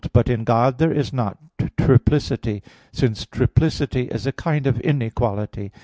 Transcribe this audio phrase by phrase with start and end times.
[0.13, 1.37] But in God there is not
[1.77, 5.71] triplicity; since triplicity is a kind of inequality.